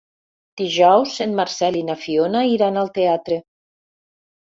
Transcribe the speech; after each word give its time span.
Dijous 0.59 1.17
en 1.25 1.35
Marcel 1.39 1.77
i 1.81 1.83
na 1.89 1.95
Fiona 2.05 2.41
iran 2.53 2.81
al 2.85 2.89
teatre. 2.97 3.39